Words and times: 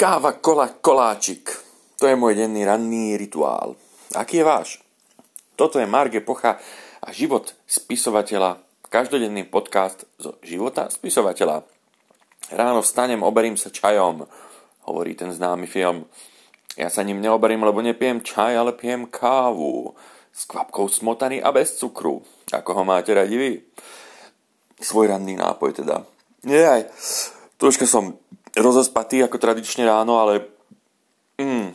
Káva, 0.00 0.32
kola, 0.40 0.80
koláčik. 0.80 1.52
To 2.00 2.08
je 2.08 2.16
môj 2.16 2.32
denný 2.32 2.64
ranný 2.64 3.20
rituál. 3.20 3.76
Aký 4.16 4.40
je 4.40 4.48
váš? 4.48 4.80
Toto 5.60 5.76
je 5.76 5.84
Marge 5.84 6.24
Pocha 6.24 6.56
a 7.04 7.12
život 7.12 7.52
spisovateľa. 7.68 8.64
Každodenný 8.88 9.44
podcast 9.52 10.08
zo 10.16 10.40
života 10.40 10.88
spisovateľa. 10.88 11.68
Ráno 12.48 12.80
vstanem, 12.80 13.20
oberím 13.20 13.60
sa 13.60 13.68
čajom, 13.68 14.24
hovorí 14.88 15.12
ten 15.12 15.36
známy 15.36 15.68
film. 15.68 16.08
Ja 16.80 16.88
sa 16.88 17.04
ním 17.04 17.20
neoberím, 17.20 17.68
lebo 17.68 17.84
nepijem 17.84 18.24
čaj, 18.24 18.56
ale 18.56 18.72
pijem 18.72 19.04
kávu. 19.04 19.92
S 20.32 20.48
kvapkou 20.48 20.88
smotany 20.88 21.44
a 21.44 21.52
bez 21.52 21.76
cukru. 21.76 22.24
Ako 22.48 22.72
ho 22.72 22.88
máte 22.88 23.12
radi 23.12 23.36
vy? 23.36 23.52
Svoj 24.80 25.12
ranný 25.12 25.36
nápoj 25.36 25.84
teda. 25.84 26.08
Nie 26.48 26.64
aj. 26.64 26.88
Troška 27.60 27.84
som 27.84 28.16
rozospatý 28.56 29.22
ako 29.26 29.36
tradične 29.38 29.86
ráno, 29.86 30.18
ale 30.18 30.46
mm, 31.38 31.74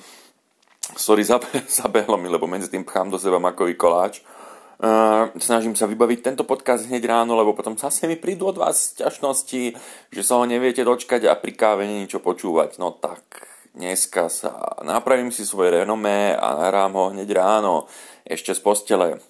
sorry, 0.97 1.23
zabehlo 1.79 2.17
mi, 2.17 2.27
lebo 2.27 2.47
medzi 2.47 2.67
tým 2.67 2.83
pchám 2.83 3.09
do 3.11 3.19
seba 3.19 3.39
makový 3.39 3.75
koláč. 3.75 4.23
Uh, 4.75 5.31
snažím 5.39 5.71
sa 5.71 5.87
vybaviť 5.87 6.19
tento 6.19 6.43
podcast 6.43 6.91
hneď 6.91 7.07
ráno, 7.07 7.39
lebo 7.39 7.55
potom 7.55 7.79
zase 7.79 8.11
mi 8.11 8.19
prídu 8.19 8.51
od 8.51 8.59
vás 8.59 8.91
ťažnosti, 8.99 9.71
že 10.11 10.21
sa 10.21 10.35
ho 10.35 10.43
neviete 10.43 10.83
dočkať 10.83 11.31
a 11.31 11.39
pri 11.39 11.55
káve 11.55 11.87
niečo 11.87 12.19
počúvať. 12.19 12.75
No 12.75 12.91
tak, 12.91 13.23
dneska 13.71 14.27
sa 14.27 14.75
napravím 14.83 15.31
si 15.31 15.47
svoje 15.47 15.79
renomé 15.79 16.35
a 16.35 16.59
nahrám 16.59 16.91
ho 16.91 17.15
hneď 17.15 17.29
ráno, 17.39 17.87
ešte 18.27 18.51
z 18.51 18.59
postele. 18.59 19.23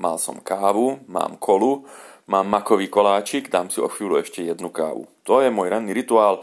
Mal 0.00 0.16
som 0.16 0.40
kávu, 0.40 1.04
mám 1.12 1.36
kolu, 1.36 1.84
mám 2.24 2.48
makový 2.48 2.88
koláčik, 2.88 3.52
dám 3.52 3.68
si 3.68 3.84
o 3.84 3.88
chvíľu 3.92 4.24
ešte 4.24 4.40
jednu 4.40 4.72
kávu. 4.72 5.04
To 5.28 5.44
je 5.44 5.52
môj 5.52 5.68
ranný 5.68 5.92
rituál, 5.92 6.40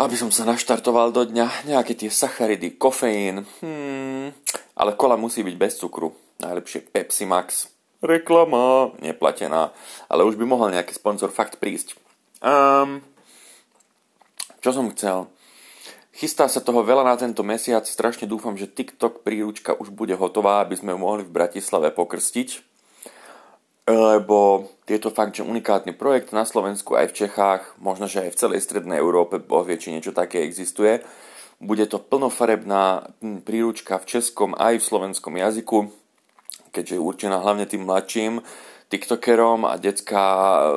aby 0.00 0.16
som 0.16 0.32
sa 0.32 0.48
naštartoval 0.48 1.12
do 1.12 1.28
dňa. 1.28 1.68
Nejaké 1.68 1.92
tie 1.92 2.08
sacharidy, 2.08 2.80
kofeín, 2.80 3.44
hmm, 3.44 4.32
ale 4.72 4.96
kola 4.96 5.20
musí 5.20 5.44
byť 5.44 5.56
bez 5.60 5.76
cukru. 5.76 6.16
Najlepšie 6.40 6.88
Pepsi 6.88 7.28
Max. 7.28 7.68
Reklama, 8.00 8.96
neplatená. 9.04 9.76
Ale 10.08 10.24
už 10.24 10.40
by 10.40 10.48
mohol 10.48 10.72
nejaký 10.72 10.96
sponsor 10.96 11.28
fakt 11.28 11.60
prísť. 11.60 11.92
Um, 12.40 13.04
čo 14.64 14.72
som 14.72 14.88
chcel? 14.96 15.28
Chystá 16.16 16.48
sa 16.48 16.64
toho 16.64 16.80
veľa 16.80 17.04
na 17.04 17.14
tento 17.20 17.44
mesiac. 17.44 17.84
Strašne 17.84 18.24
dúfam, 18.24 18.56
že 18.56 18.72
TikTok 18.72 19.20
príručka 19.20 19.76
už 19.76 19.92
bude 19.92 20.16
hotová, 20.16 20.64
aby 20.64 20.72
sme 20.72 20.96
ju 20.96 20.98
mohli 20.98 21.22
v 21.28 21.34
Bratislave 21.36 21.92
pokrstiť 21.92 22.76
lebo 23.86 24.66
je 24.90 24.98
to 24.98 25.14
fakt, 25.14 25.38
že 25.38 25.46
unikátny 25.46 25.94
projekt 25.94 26.34
na 26.34 26.42
Slovensku 26.42 26.98
aj 26.98 27.14
v 27.14 27.16
Čechách, 27.22 27.62
možno, 27.78 28.10
že 28.10 28.26
aj 28.26 28.34
v 28.34 28.40
celej 28.42 28.60
strednej 28.66 28.98
Európe, 28.98 29.38
Boh 29.38 29.62
vie, 29.62 29.78
či 29.78 29.94
niečo 29.94 30.10
také 30.10 30.42
existuje. 30.42 31.06
Bude 31.62 31.86
to 31.86 32.02
plnofarebná 32.02 33.14
príručka 33.46 34.02
v 34.02 34.18
českom 34.18 34.58
aj 34.58 34.82
v 34.82 34.86
slovenskom 34.90 35.38
jazyku, 35.38 35.78
keďže 36.74 36.98
je 36.98 37.06
určená 37.06 37.38
hlavne 37.38 37.64
tým 37.64 37.86
mladším 37.86 38.42
tiktokerom 38.86 39.66
a 39.66 39.76
decka 39.76 40.22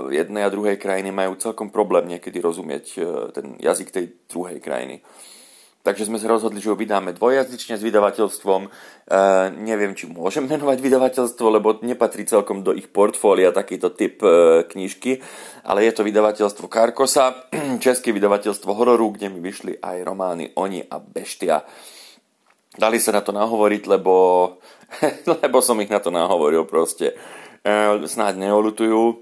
jednej 0.10 0.46
a 0.46 0.54
druhej 0.54 0.82
krajiny 0.82 1.14
majú 1.14 1.38
celkom 1.38 1.70
problém 1.70 2.10
niekedy 2.10 2.42
rozumieť 2.42 2.86
e, 2.98 3.00
ten 3.34 3.46
jazyk 3.62 3.90
tej 3.94 4.06
druhej 4.26 4.58
krajiny. 4.58 5.06
Takže 5.80 6.12
sme 6.12 6.20
sa 6.20 6.28
rozhodli, 6.28 6.60
že 6.60 6.70
ho 6.70 6.76
vydáme 6.76 7.16
dvojazyčne 7.16 7.80
s 7.80 7.86
vydavateľstvom. 7.88 8.62
E, 8.66 8.70
neviem, 9.64 9.96
či 9.96 10.12
môžem 10.12 10.44
menovať 10.44 10.84
vydavateľstvo, 10.84 11.46
lebo 11.48 11.80
nepatrí 11.86 12.28
celkom 12.28 12.68
do 12.68 12.76
ich 12.76 12.92
portfólia 12.92 13.56
takýto 13.56 13.96
typ 13.96 14.20
e, 14.20 14.68
knižky, 14.68 15.24
ale 15.64 15.88
je 15.88 15.94
to 15.96 16.04
vydavateľstvo 16.04 16.68
Karkosa, 16.68 17.48
české 17.86 18.12
vydavateľstvo 18.12 18.76
hororu, 18.76 19.16
kde 19.16 19.32
mi 19.32 19.40
vyšli 19.40 19.80
aj 19.80 19.98
romány 20.04 20.52
Oni 20.60 20.84
a 20.84 21.00
Beštia. 21.00 21.64
Dali 22.76 23.00
sa 23.00 23.16
na 23.16 23.24
to 23.24 23.32
nahovoriť, 23.32 23.84
lebo, 23.88 24.14
lebo 25.42 25.58
som 25.64 25.80
ich 25.80 25.90
na 25.90 26.04
to 26.04 26.12
nahovoril 26.12 26.68
proste. 26.68 27.16
E, 27.64 28.08
snáď 28.08 28.40
neolutujú, 28.40 29.20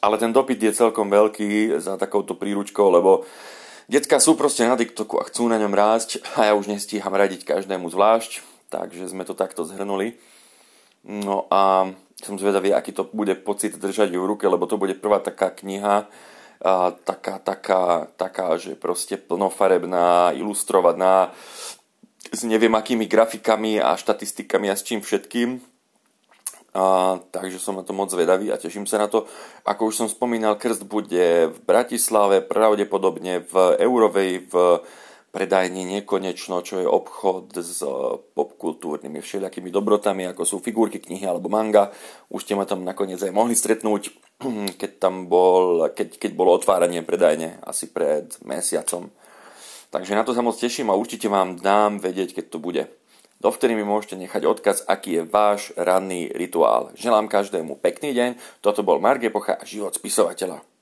ale 0.00 0.16
ten 0.16 0.32
dopyt 0.32 0.60
je 0.62 0.72
celkom 0.72 1.12
veľký 1.12 1.76
za 1.80 2.00
takouto 2.00 2.36
príručkou, 2.36 2.88
lebo 2.88 3.28
Decka 3.88 4.20
sú 4.20 4.36
proste 4.36 4.68
na 4.68 4.76
TikToku 4.76 5.16
a 5.16 5.24
chcú 5.28 5.48
na 5.48 5.56
ňom 5.56 5.72
rásť 5.72 6.20
a 6.36 6.48
ja 6.48 6.52
už 6.52 6.68
nestíham 6.68 7.12
radiť 7.12 7.48
každému 7.48 7.88
zvlášť, 7.88 8.44
takže 8.68 9.08
sme 9.08 9.24
to 9.24 9.32
takto 9.32 9.64
zhrnuli. 9.64 10.20
No 11.08 11.48
a 11.48 11.88
som 12.20 12.36
zvedavý, 12.36 12.76
aký 12.76 12.92
to 12.92 13.08
bude 13.08 13.32
pocit 13.40 13.80
držať 13.80 14.12
ju 14.12 14.20
v 14.20 14.30
ruke, 14.36 14.44
lebo 14.44 14.68
to 14.68 14.76
bude 14.76 15.00
prvá 15.00 15.24
taká 15.24 15.48
kniha, 15.48 16.04
a 16.58 16.90
taká, 16.90 17.38
taká, 17.38 18.10
taká, 18.18 18.58
že 18.58 18.74
proste 18.74 19.14
plnofarebná, 19.14 20.34
ilustrovaná, 20.34 21.30
s 22.34 22.42
neviem 22.42 22.74
akými 22.74 23.06
grafikami 23.06 23.78
a 23.78 23.94
štatistikami 23.94 24.66
a 24.68 24.76
s 24.76 24.82
čím 24.82 25.00
všetkým 25.00 25.62
a, 26.78 27.18
takže 27.34 27.58
som 27.58 27.74
na 27.74 27.82
to 27.82 27.90
moc 27.90 28.06
zvedavý 28.06 28.54
a 28.54 28.60
teším 28.60 28.86
sa 28.86 29.02
na 29.02 29.10
to. 29.10 29.26
Ako 29.66 29.90
už 29.90 29.98
som 29.98 30.06
spomínal, 30.06 30.54
krst 30.54 30.86
bude 30.86 31.50
v 31.50 31.58
Bratislave, 31.66 32.38
pravdepodobne 32.38 33.42
v 33.42 33.82
Eurovej, 33.82 34.46
v 34.46 34.54
predajni 35.34 35.84
Nekonečno, 35.84 36.62
čo 36.62 36.78
je 36.80 36.86
obchod 36.86 37.50
s 37.58 37.82
e, 37.82 37.90
popkultúrnymi 38.32 39.18
všelijakými 39.18 39.68
dobrotami, 39.74 40.30
ako 40.30 40.42
sú 40.46 40.56
figurky, 40.62 41.02
knihy 41.02 41.26
alebo 41.26 41.50
manga. 41.50 41.90
Už 42.30 42.46
ste 42.46 42.54
ma 42.54 42.64
tam 42.64 42.86
nakoniec 42.86 43.20
aj 43.20 43.34
mohli 43.34 43.58
stretnúť, 43.58 44.14
keď 44.80 44.90
tam 45.02 45.26
bol, 45.26 45.90
keď, 45.92 46.16
keď 46.16 46.30
bolo 46.32 46.54
otváranie 46.54 47.02
predajne, 47.02 47.60
asi 47.66 47.90
pred 47.90 48.38
mesiacom. 48.46 49.10
Takže 49.90 50.14
na 50.14 50.22
to 50.22 50.30
sa 50.30 50.46
moc 50.46 50.54
teším 50.54 50.94
a 50.94 50.98
určite 50.98 51.26
vám 51.26 51.58
dám 51.58 51.98
vedieť, 51.98 52.38
keď 52.38 52.44
to 52.54 52.58
bude. 52.62 52.82
Dovtedy 53.38 53.78
mi 53.78 53.86
môžete 53.86 54.18
nechať 54.18 54.42
odkaz, 54.42 54.82
aký 54.90 55.22
je 55.22 55.22
váš 55.22 55.70
ranný 55.78 56.26
rituál. 56.34 56.90
Želám 56.98 57.30
každému 57.30 57.78
pekný 57.78 58.10
deň. 58.10 58.30
Toto 58.58 58.82
bol 58.82 58.98
Marge 58.98 59.30
Pocha 59.30 59.54
a 59.54 59.62
život 59.62 59.94
spisovateľa. 59.94 60.77